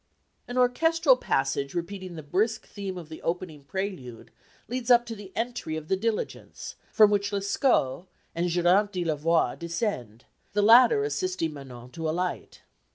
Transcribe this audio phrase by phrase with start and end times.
[0.47, 4.31] An orchestral passage repeating the brisk theme of the opening prelude
[4.67, 9.55] leads up to the entry of the diligence, from which Lescaut and Geronte di Lavoir
[9.55, 12.63] descend, the latter assisting Manon to alight.